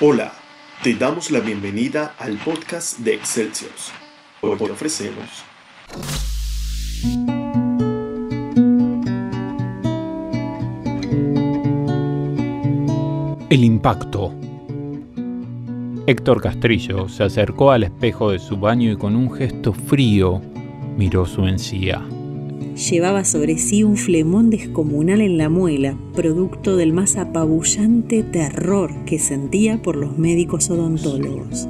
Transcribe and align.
Hola, 0.00 0.32
te 0.82 0.94
damos 0.94 1.32
la 1.32 1.40
bienvenida 1.40 2.14
al 2.18 2.36
podcast 2.36 2.98
de 2.98 3.14
Excelsior. 3.14 3.72
Hoy 4.40 4.56
te 4.56 4.70
ofrecemos 4.70 5.44
El 13.50 13.64
impacto. 13.64 14.34
Héctor 16.06 16.42
Castrillo 16.42 17.08
se 17.08 17.24
acercó 17.24 17.70
al 17.70 17.82
espejo 17.82 18.30
de 18.30 18.38
su 18.38 18.56
baño 18.56 18.92
y 18.92 18.96
con 18.96 19.16
un 19.16 19.32
gesto 19.32 19.72
frío 19.72 20.40
miró 20.96 21.26
su 21.26 21.46
encía. 21.46 22.02
Llevaba 22.78 23.24
sobre 23.24 23.58
sí 23.58 23.82
un 23.82 23.96
flemón 23.96 24.50
descomunal 24.50 25.20
en 25.20 25.36
la 25.36 25.48
muela, 25.48 25.96
producto 26.14 26.76
del 26.76 26.92
más 26.92 27.16
apabullante 27.16 28.22
terror 28.22 28.92
que 29.04 29.18
sentía 29.18 29.82
por 29.82 29.96
los 29.96 30.16
médicos 30.16 30.70
odontólogos. 30.70 31.68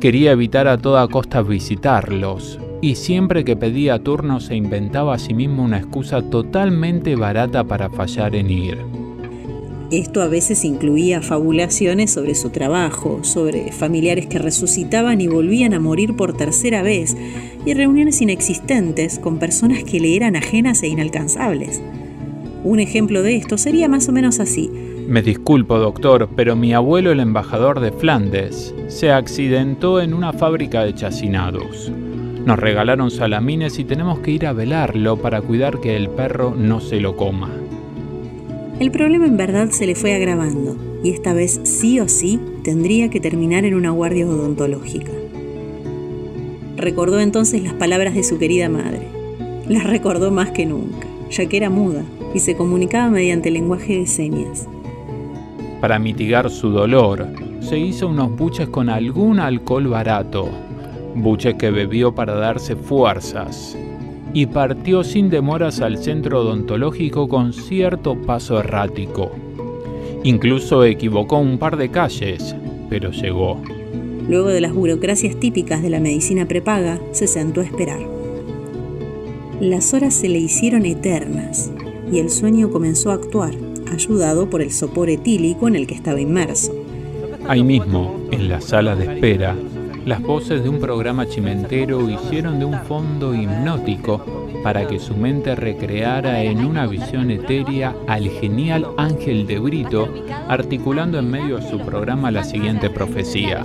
Quería 0.00 0.32
evitar 0.32 0.66
a 0.66 0.76
toda 0.76 1.06
costa 1.06 1.42
visitarlos, 1.42 2.58
y 2.82 2.96
siempre 2.96 3.44
que 3.44 3.54
pedía 3.54 4.02
turno 4.02 4.40
se 4.40 4.56
inventaba 4.56 5.14
a 5.14 5.18
sí 5.20 5.32
mismo 5.32 5.62
una 5.62 5.78
excusa 5.78 6.22
totalmente 6.22 7.14
barata 7.14 7.62
para 7.62 7.88
fallar 7.88 8.34
en 8.34 8.50
ir. 8.50 8.78
Esto 9.90 10.20
a 10.20 10.28
veces 10.28 10.66
incluía 10.66 11.22
fabulaciones 11.22 12.10
sobre 12.10 12.34
su 12.34 12.50
trabajo, 12.50 13.20
sobre 13.22 13.72
familiares 13.72 14.26
que 14.26 14.38
resucitaban 14.38 15.20
y 15.22 15.28
volvían 15.28 15.72
a 15.72 15.80
morir 15.80 16.14
por 16.14 16.36
tercera 16.36 16.82
vez, 16.82 17.16
y 17.68 17.74
reuniones 17.74 18.22
inexistentes 18.22 19.18
con 19.18 19.38
personas 19.38 19.84
que 19.84 20.00
le 20.00 20.16
eran 20.16 20.36
ajenas 20.36 20.82
e 20.82 20.88
inalcanzables. 20.88 21.82
Un 22.64 22.80
ejemplo 22.80 23.22
de 23.22 23.36
esto 23.36 23.58
sería 23.58 23.90
más 23.90 24.08
o 24.08 24.12
menos 24.12 24.40
así. 24.40 24.70
Me 25.06 25.20
disculpo, 25.20 25.78
doctor, 25.78 26.30
pero 26.34 26.56
mi 26.56 26.72
abuelo, 26.72 27.12
el 27.12 27.20
embajador 27.20 27.80
de 27.80 27.92
Flandes, 27.92 28.74
se 28.88 29.12
accidentó 29.12 30.00
en 30.00 30.14
una 30.14 30.32
fábrica 30.32 30.82
de 30.82 30.94
chacinados. 30.94 31.92
Nos 32.46 32.58
regalaron 32.58 33.10
salamines 33.10 33.78
y 33.78 33.84
tenemos 33.84 34.20
que 34.20 34.30
ir 34.30 34.46
a 34.46 34.54
velarlo 34.54 35.18
para 35.18 35.42
cuidar 35.42 35.78
que 35.78 35.94
el 35.94 36.08
perro 36.08 36.54
no 36.56 36.80
se 36.80 37.00
lo 37.00 37.16
coma. 37.16 37.50
El 38.80 38.90
problema 38.90 39.26
en 39.26 39.36
verdad 39.36 39.68
se 39.72 39.86
le 39.86 39.94
fue 39.94 40.14
agravando 40.14 40.74
y 41.04 41.10
esta 41.10 41.34
vez 41.34 41.60
sí 41.64 42.00
o 42.00 42.08
sí 42.08 42.40
tendría 42.64 43.10
que 43.10 43.20
terminar 43.20 43.66
en 43.66 43.74
una 43.74 43.90
guardia 43.90 44.26
odontológica. 44.26 45.17
Recordó 46.78 47.18
entonces 47.18 47.64
las 47.64 47.74
palabras 47.74 48.14
de 48.14 48.22
su 48.22 48.38
querida 48.38 48.68
madre. 48.68 49.08
Las 49.68 49.82
recordó 49.82 50.30
más 50.30 50.52
que 50.52 50.64
nunca, 50.64 51.08
ya 51.28 51.46
que 51.46 51.56
era 51.56 51.70
muda 51.70 52.04
y 52.32 52.38
se 52.38 52.54
comunicaba 52.54 53.10
mediante 53.10 53.50
lenguaje 53.50 53.98
de 53.98 54.06
señas. 54.06 54.68
Para 55.80 55.98
mitigar 55.98 56.48
su 56.50 56.70
dolor, 56.70 57.26
se 57.58 57.80
hizo 57.80 58.06
unos 58.06 58.34
buches 58.36 58.68
con 58.68 58.90
algún 58.90 59.40
alcohol 59.40 59.88
barato, 59.88 60.48
buches 61.16 61.54
que 61.54 61.72
bebió 61.72 62.14
para 62.14 62.34
darse 62.34 62.76
fuerzas 62.76 63.76
y 64.32 64.46
partió 64.46 65.02
sin 65.02 65.30
demoras 65.30 65.80
al 65.80 65.98
centro 65.98 66.42
odontológico 66.42 67.28
con 67.28 67.52
cierto 67.52 68.14
paso 68.14 68.60
errático. 68.60 69.32
Incluso 70.22 70.84
equivocó 70.84 71.38
un 71.38 71.58
par 71.58 71.76
de 71.76 71.88
calles, 71.88 72.54
pero 72.88 73.10
llegó. 73.10 73.60
Luego 74.26 74.48
de 74.48 74.60
las 74.60 74.72
burocracias 74.72 75.36
típicas 75.36 75.82
de 75.82 75.90
la 75.90 76.00
medicina 76.00 76.46
prepaga, 76.46 77.00
se 77.12 77.26
sentó 77.26 77.60
a 77.60 77.64
esperar. 77.64 78.00
Las 79.60 79.92
horas 79.92 80.14
se 80.14 80.28
le 80.28 80.38
hicieron 80.38 80.86
eternas 80.86 81.70
y 82.12 82.18
el 82.18 82.30
sueño 82.30 82.70
comenzó 82.70 83.10
a 83.10 83.14
actuar, 83.14 83.54
ayudado 83.92 84.48
por 84.48 84.62
el 84.62 84.70
sopor 84.72 85.10
etílico 85.10 85.68
en 85.68 85.76
el 85.76 85.86
que 85.86 85.94
estaba 85.94 86.20
inmerso. 86.20 86.72
Ahí 87.46 87.62
mismo, 87.62 88.20
en 88.30 88.48
la 88.48 88.60
sala 88.60 88.94
de 88.94 89.14
espera, 89.14 89.56
las 90.04 90.22
voces 90.22 90.62
de 90.62 90.68
un 90.68 90.80
programa 90.80 91.26
chimentero 91.26 92.08
hicieron 92.08 92.58
de 92.58 92.64
un 92.64 92.78
fondo 92.80 93.34
hipnótico 93.34 94.24
para 94.62 94.86
que 94.86 94.98
su 94.98 95.16
mente 95.16 95.54
recreara 95.54 96.42
en 96.42 96.64
una 96.64 96.86
visión 96.86 97.30
etérea 97.30 97.94
al 98.06 98.28
genial 98.28 98.86
Ángel 98.96 99.46
de 99.46 99.58
Brito, 99.58 100.08
articulando 100.48 101.18
en 101.18 101.30
medio 101.30 101.58
de 101.58 101.70
su 101.70 101.78
programa 101.80 102.30
la 102.30 102.44
siguiente 102.44 102.90
profecía. 102.90 103.62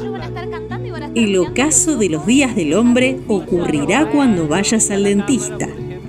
El 1.16 1.38
ocaso 1.38 1.98
de 1.98 2.10
los 2.10 2.26
días 2.26 2.56
del 2.56 2.74
hombre 2.74 3.20
ocurrirá 3.28 4.10
cuando 4.12 4.48
vayas 4.48 4.90
al 4.92 5.04
dentista. 5.04 5.68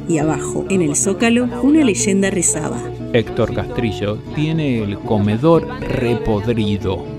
Y 0.08 0.18
abajo, 0.18 0.66
en 0.68 0.82
el 0.82 0.96
zócalo, 0.96 1.48
una 1.62 1.82
leyenda 1.84 2.30
rezaba. 2.30 2.78
Héctor 3.12 3.54
Castrillo 3.54 4.18
tiene 4.34 4.82
el 4.82 4.98
comedor 4.98 5.66
repodrido. 5.80 7.13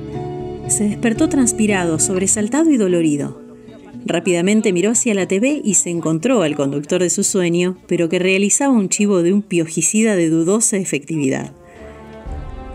Se 0.68 0.86
despertó 0.86 1.30
transpirado, 1.30 2.00
sobresaltado 2.00 2.72
y 2.72 2.78
dolorido. 2.78 3.40
Rápidamente 4.06 4.74
miró 4.74 4.92
hacia 4.92 5.14
la 5.14 5.28
TV 5.28 5.62
y 5.64 5.76
se 5.76 5.92
encontró 5.92 6.42
al 6.42 6.56
conductor 6.56 7.02
de 7.02 7.12
su 7.12 7.24
sueño, 7.24 7.78
pero 7.88 8.10
que 8.10 8.18
realizaba 8.18 8.74
un 8.74 8.90
chivo 8.90 9.22
de 9.22 9.32
un 9.32 9.44
piojicida 9.44 10.16
de 10.16 10.30
dudosa 10.30 10.78
efectividad. 10.78 11.52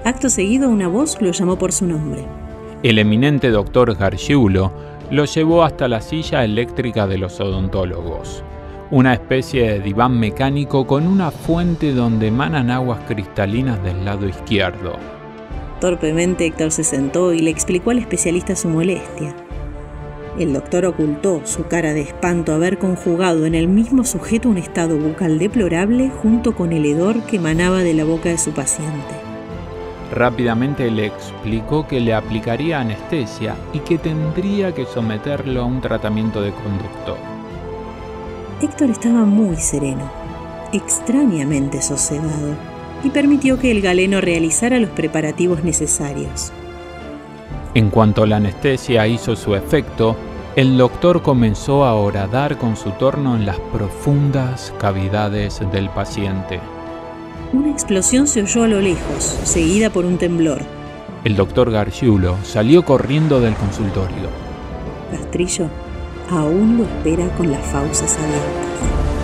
Acto 0.05 0.29
seguido, 0.29 0.69
una 0.69 0.87
voz 0.87 1.21
lo 1.21 1.33
llamó 1.33 1.59
por 1.59 1.73
su 1.73 1.87
nombre. 1.87 2.25
El 2.85 2.99
eminente 2.99 3.51
doctor 3.51 3.97
Gargiulo 3.97 4.73
lo 5.11 5.25
llevó 5.25 5.65
hasta 5.65 5.89
la 5.89 6.01
silla 6.01 6.45
eléctrica 6.45 7.09
de 7.09 7.19
los 7.19 7.41
odontólogos, 7.41 8.45
una 8.93 9.13
especie 9.13 9.73
de 9.73 9.81
diván 9.81 10.19
mecánico 10.19 10.87
con 10.87 11.09
una 11.09 11.33
fuente 11.33 11.93
donde 11.93 12.29
emanan 12.29 12.71
aguas 12.71 13.01
cristalinas 13.07 13.83
del 13.83 14.05
lado 14.05 14.29
izquierdo. 14.29 15.20
Torpemente 15.81 16.45
Héctor 16.45 16.71
se 16.73 16.85
sentó 16.85 17.33
y 17.33 17.39
le 17.41 17.51
explicó 17.51 17.91
al 17.91 17.99
especialista 17.99 18.55
su 18.55 18.69
molestia. 18.69 19.35
El 20.39 20.53
doctor 20.53 20.85
ocultó 20.85 21.41
su 21.45 21.67
cara 21.67 21.95
de 21.95 22.03
espanto 22.03 22.53
haber 22.53 22.79
conjugado 22.79 23.47
en 23.47 23.55
el 23.55 23.67
mismo 23.67 24.05
sujeto 24.05 24.51
un 24.51 24.59
estado 24.59 24.99
bucal 24.99 25.39
deplorable 25.39 26.11
junto 26.23 26.55
con 26.55 26.73
el 26.73 26.85
hedor 26.85 27.23
que 27.23 27.37
emanaba 27.37 27.79
de 27.79 27.95
la 27.95 28.05
boca 28.05 28.29
de 28.29 28.39
su 28.39 28.53
paciente. 28.53 29.15
Rápidamente 30.15 30.91
le 30.91 31.07
explicó 31.07 31.87
que 31.87 32.01
le 32.01 32.13
aplicaría 32.13 32.81
anestesia 32.81 33.57
y 33.73 33.79
que 33.81 33.97
tendría 33.97 34.75
que 34.75 34.85
someterlo 34.85 35.63
a 35.63 35.65
un 35.65 35.81
tratamiento 35.81 36.43
de 36.43 36.53
conducto. 36.53 37.17
Héctor 38.61 38.91
estaba 38.91 39.25
muy 39.25 39.57
sereno, 39.57 40.11
extrañamente 40.73 41.81
sosegado 41.81 42.70
y 43.03 43.11
permitió 43.11 43.59
que 43.59 43.71
el 43.71 43.81
galeno 43.81 44.21
realizara 44.21 44.79
los 44.79 44.91
preparativos 44.91 45.65
necesarios. 45.65 46.53
En 47.75 47.91
cuanto 47.91 48.27
la 48.27 48.37
anestesia 48.37 49.07
hizo 49.07 49.37
su 49.37 49.55
efecto, 49.55 50.17
el 50.57 50.77
doctor 50.77 51.23
comenzó 51.23 51.85
a 51.85 51.95
horadar 51.95 52.59
con 52.59 52.77
su 52.77 52.91
torno 52.93 53.37
en 53.37 53.47
las 53.47 53.61
profundas 53.73 54.75
cavidades 54.81 55.61
del 55.71 55.89
paciente. 55.91 56.59
Una 57.53 57.71
explosión 57.71 58.27
se 58.27 58.43
oyó 58.43 58.65
a 58.65 58.69
lo 58.69 58.81
lejos, 58.81 59.23
seguida 59.45 59.91
por 59.91 60.05
un 60.05 60.19
temblor. 60.19 60.61
El 61.25 61.37
doctor 61.37 61.71
Gargiulo 61.71 62.37
salió 62.43 62.85
corriendo 62.85 63.41
del 63.41 63.55
consultorio. 63.55 64.29
Castrillo 65.13 65.69
aún 66.31 66.79
lo 66.79 66.85
espera 66.85 67.29
con 67.37 67.51
las 67.51 67.65
fauces 67.67 68.17
abiertas. 68.17 69.20